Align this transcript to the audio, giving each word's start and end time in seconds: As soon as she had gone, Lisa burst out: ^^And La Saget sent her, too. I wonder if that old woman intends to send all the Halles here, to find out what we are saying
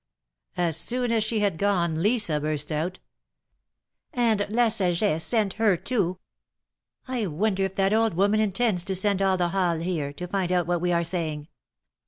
As 0.57 0.77
soon 0.77 1.11
as 1.11 1.23
she 1.23 1.41
had 1.41 1.59
gone, 1.59 2.01
Lisa 2.01 2.39
burst 2.39 2.71
out: 2.71 2.97
^^And 4.15 4.49
La 4.49 4.67
Saget 4.67 5.21
sent 5.21 5.53
her, 5.61 5.77
too. 5.77 6.17
I 7.07 7.27
wonder 7.27 7.65
if 7.65 7.75
that 7.75 7.93
old 7.93 8.15
woman 8.15 8.39
intends 8.39 8.83
to 8.85 8.95
send 8.95 9.21
all 9.21 9.37
the 9.37 9.49
Halles 9.49 9.83
here, 9.83 10.11
to 10.13 10.25
find 10.27 10.51
out 10.51 10.65
what 10.65 10.81
we 10.81 10.91
are 10.91 11.03
saying 11.03 11.49